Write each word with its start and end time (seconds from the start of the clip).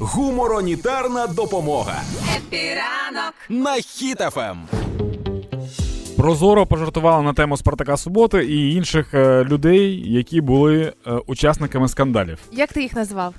Гуморонітарна 0.00 1.26
допомога 1.26 2.02
Happy 2.36 2.85
ранок 2.85 3.34
на 3.48 3.70
Хіт-ФМ. 3.74 4.56
Prozorro 6.16 6.66
пожартувала 6.66 7.22
на 7.22 7.32
тему 7.32 7.56
Спартака 7.56 7.96
Суботи 7.96 8.44
і 8.44 8.74
інших 8.74 9.14
е, 9.14 9.44
людей, 9.44 10.12
які 10.12 10.40
були 10.40 10.92
е, 11.06 11.10
учасниками 11.26 11.88
скандалів. 11.88 12.38
Як 12.52 12.72
ти 12.72 12.82
їх 12.82 12.94
назвав? 12.94 13.34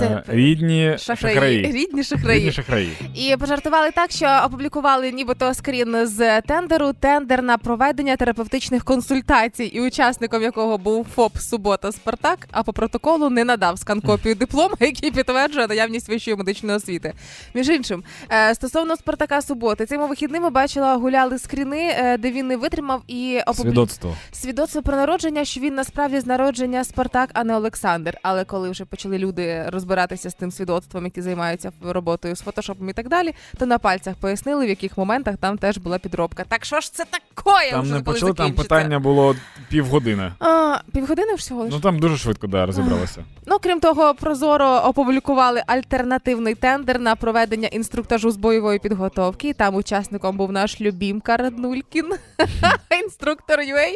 Е, 0.00 0.22
рідні 0.28 0.96
шахраї. 0.98 1.34
шахраї. 1.34 1.62
Рідні 1.72 2.04
шахраї. 2.04 2.38
Рідні 2.38 2.52
шахраї. 2.52 2.92
І 3.14 3.36
пожартували 3.36 3.90
так, 3.90 4.10
що 4.10 4.42
опублікували 4.46 5.12
нібито 5.12 5.54
скрін 5.54 6.06
з 6.06 6.40
тендеру, 6.40 6.92
тендер 6.92 7.42
на 7.42 7.58
проведення 7.58 8.16
терапевтичних 8.16 8.84
консультацій, 8.84 9.64
і 9.64 9.80
учасником 9.80 10.42
якого 10.42 10.78
був 10.78 11.06
ФОП 11.14 11.36
Субота 11.38 11.92
Спартак, 11.92 12.48
а 12.50 12.62
по 12.62 12.72
протоколу 12.72 13.30
не 13.30 13.44
надав 13.44 13.78
скан-копію 13.78 14.34
диплома, 14.38 14.76
який 14.80 15.10
підтверджує 15.10 15.66
наявність 15.66 16.08
вищої 16.08 16.36
медичної 16.36 16.76
освіти. 16.76 17.12
Між 17.54 17.68
іншим, 17.68 18.04
е, 18.32 18.54
стосовно 18.54 18.96
Спартака 18.96 19.42
Суботи, 19.42 19.86
цими 19.86 20.06
вихідними 20.06 20.50
бачила 20.50 20.94
гуляли 20.96 21.38
скріни, 21.38 21.94
е, 21.98 22.18
де 22.18 22.30
він 22.30 22.46
не 22.46 22.56
витримав 22.56 23.02
і 23.06 23.38
опублікував 23.46 23.90
Свідоцтво. 23.90 24.16
свідоцтво 24.32 24.82
про 24.82 24.96
народження, 24.96 25.44
що 25.44 25.60
він 25.60 25.74
насправді 25.74 26.20
з 26.20 26.26
народження 26.26 26.84
Спартак, 26.84 27.30
а 27.32 27.44
не 27.44 27.56
Олександр. 27.56 28.18
Але 28.22 28.44
коли 28.44 28.70
вже 28.70 28.84
почали 28.84 29.18
люди 29.18 29.64
розбиратися 29.80 30.30
з 30.30 30.34
тим 30.34 30.50
свідоцтвом, 30.50 31.04
які 31.04 31.22
займаються 31.22 31.72
роботою 31.82 32.36
з 32.36 32.40
фотошопом 32.40 32.88
і 32.88 32.92
так 32.92 33.08
далі, 33.08 33.34
то 33.58 33.66
на 33.66 33.78
пальцях 33.78 34.14
пояснили, 34.14 34.66
в 34.66 34.68
яких 34.68 34.98
моментах 34.98 35.36
там 35.36 35.58
теж 35.58 35.78
була 35.78 35.98
підробка. 35.98 36.44
Так 36.48 36.64
що 36.64 36.80
ж 36.80 36.92
це 36.92 37.04
такое? 37.04 37.70
Там 37.70 37.82
вже 37.82 37.94
не 37.94 38.00
почали, 38.00 38.32
там 38.32 38.52
питання 38.52 38.98
було 38.98 39.36
півгодини. 39.68 40.32
А, 40.38 40.78
півгодини 40.92 41.34
всього 41.34 41.62
лише? 41.62 41.74
Ну 41.76 41.80
там 41.80 41.98
дуже 41.98 42.16
швидко 42.16 42.46
да, 42.46 42.66
розібралися. 42.66 43.24
Ну, 43.50 43.58
крім 43.62 43.80
того, 43.80 44.14
прозоро 44.14 44.82
опублікували 44.84 45.62
альтернативний 45.66 46.54
тендер 46.54 47.00
на 47.00 47.16
проведення 47.16 47.68
інструктажу 47.68 48.30
з 48.30 48.36
бойової 48.36 48.78
підготовки. 48.78 49.52
Там 49.52 49.74
учасником 49.74 50.36
був 50.36 50.52
наш 50.52 50.80
любімка 50.80 51.36
Раднулькін, 51.36 52.04
інструктор 53.02 53.58
UA. 53.58 53.94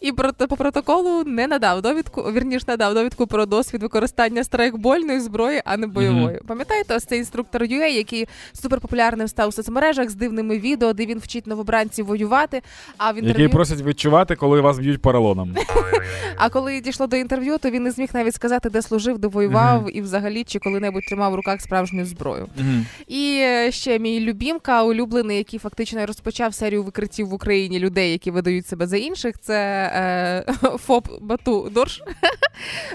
І 0.00 0.12
по 0.48 0.56
протоколу 0.56 1.24
не 1.24 1.46
надав 1.46 1.82
довідку, 1.82 2.22
вірніш 2.22 2.66
надав 2.66 2.94
довідку 2.94 3.26
про 3.26 3.46
досвід 3.46 3.82
використання 3.82 4.44
страйкбольної 4.44 5.20
зброї, 5.20 5.62
а 5.64 5.76
не 5.76 5.86
бойової. 5.86 6.40
Пам'ятаєте, 6.46 6.96
ось 6.96 7.04
цей 7.04 7.18
інструктор 7.18 7.62
UA, 7.62 7.86
який 7.86 8.28
суперпопулярним 8.52 9.28
став 9.28 9.48
у 9.48 9.52
соцмережах 9.52 10.10
з 10.10 10.14
дивними 10.14 10.58
відео, 10.58 10.92
де 10.92 11.06
він 11.06 11.18
вчить 11.18 11.46
новобранців 11.46 12.06
воювати. 12.06 12.62
А 12.96 13.12
в 13.12 13.16
інтерв'ю 13.16 13.42
Який 13.42 13.48
просять 13.48 13.80
відчувати, 13.80 14.36
коли 14.36 14.60
вас 14.60 14.78
б'ють 14.78 15.02
поролоном. 15.02 15.56
а 16.36 16.50
коли 16.50 16.80
дійшло 16.80 17.06
до 17.06 17.16
інтерв'ю, 17.16 17.58
то 17.58 17.70
він 17.70 17.82
не 17.82 17.90
зміг 17.90 18.08
навіть 18.14 18.34
сказати, 18.34 18.69
де 18.70 18.82
служив, 18.82 19.18
де 19.18 19.28
воював, 19.28 19.96
і 19.96 20.00
взагалі 20.00 20.44
чи 20.44 20.58
коли-небудь 20.58 21.04
тримав 21.04 21.32
в 21.32 21.34
руках 21.34 21.60
справжню 21.60 22.04
зброю. 22.04 22.48
Мгм. 22.58 22.86
І 23.06 23.38
е, 23.42 23.72
ще 23.72 23.98
мій 23.98 24.20
любімка, 24.20 24.82
улюблений, 24.82 25.38
який 25.38 25.58
фактично 25.58 26.06
розпочав 26.06 26.54
серію 26.54 26.82
викриттів 26.82 27.28
в 27.28 27.34
Україні 27.34 27.78
людей, 27.78 28.12
які 28.12 28.30
видають 28.30 28.66
себе 28.66 28.86
за 28.86 28.96
інших. 28.96 29.34
Це 29.40 29.56
е, 29.94 30.52
ФОП 30.78 31.08
Бату 31.20 31.70
Дорш, 31.74 32.02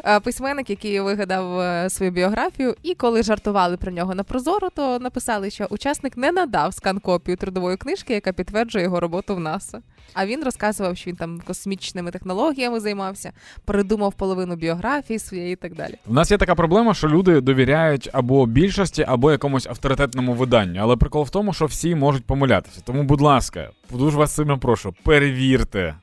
Е, 0.05 0.19
письменник, 0.19 0.69
який 0.69 0.99
вигадав 0.99 1.59
е, 1.59 1.89
свою 1.89 2.11
біографію. 2.11 2.75
І 2.83 2.95
коли 2.95 3.23
жартували 3.23 3.77
про 3.77 3.91
нього 3.91 4.15
на 4.15 4.23
прозоро, 4.23 4.69
то 4.69 4.99
написали, 4.99 5.49
що 5.49 5.67
учасник 5.69 6.17
не 6.17 6.31
надав 6.31 6.73
скан-копію 6.73 7.37
трудової 7.37 7.77
книжки, 7.77 8.13
яка 8.13 8.33
підтверджує 8.33 8.83
його 8.83 8.99
роботу 8.99 9.35
в 9.35 9.39
НАСА. 9.39 9.81
А 10.13 10.25
він 10.25 10.43
розказував, 10.43 10.97
що 10.97 11.09
він 11.09 11.17
там 11.17 11.41
космічними 11.47 12.11
технологіями 12.11 12.79
займався, 12.79 13.31
придумав 13.65 14.13
половину 14.13 14.55
біографії 14.55 15.19
своєї 15.19 15.55
так 15.69 15.77
далі. 15.77 15.95
У 16.07 16.13
нас 16.13 16.31
є 16.31 16.37
така 16.37 16.55
проблема, 16.55 16.93
що 16.93 17.07
люди 17.07 17.41
довіряють 17.41 18.09
або 18.13 18.45
більшості, 18.45 19.05
або 19.07 19.31
якомусь 19.31 19.67
авторитетному 19.67 20.33
виданню. 20.33 20.79
Але 20.81 20.95
прикол 20.95 21.23
в 21.23 21.29
тому, 21.29 21.53
що 21.53 21.65
всі 21.65 21.95
можуть 21.95 22.25
помилятися. 22.25 22.81
Тому, 22.83 23.03
будь 23.03 23.21
ласка, 23.21 23.69
дуже 23.91 24.17
вас 24.17 24.35
сильно 24.35 24.59
прошу, 24.59 24.93
перевірте. 25.03 25.95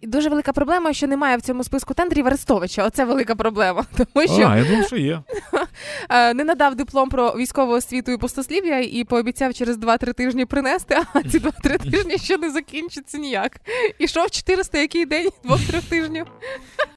І 0.00 0.06
дуже 0.06 0.28
велика 0.28 0.52
проблема, 0.52 0.92
що 0.92 1.06
немає 1.06 1.36
в 1.36 1.40
цьому 1.40 1.64
списку 1.64 1.94
тендрів 1.94 2.26
Арестовича. 2.26 2.86
Оце 2.86 3.04
велика 3.04 3.34
проблема, 3.34 3.84
тому 3.96 4.26
що 4.28 4.46
А, 4.48 4.56
я 4.56 4.64
думав, 4.64 4.86
що 4.86 4.96
є. 4.96 5.22
е, 6.10 6.34
не 6.34 6.44
надав 6.44 6.74
диплом 6.74 7.08
про 7.08 7.30
військову 7.30 7.72
освіту 7.72 8.12
і 8.12 8.16
пустослів'я 8.16 8.80
і 8.80 9.04
пообіцяв 9.04 9.54
через 9.54 9.78
2-3 9.78 10.14
тижні 10.14 10.44
принести, 10.44 10.96
а 11.14 11.22
ці 11.22 11.38
2-3 11.38 11.90
тижні 11.90 12.18
ще 12.18 12.38
не 12.38 12.50
закінчаться 12.50 13.18
ніяк. 13.18 13.60
Ішов 13.98 14.30
400 14.30 14.78
який 14.78 15.06
день, 15.06 15.28
2-3 15.44 15.88
тижнів. 15.88 16.26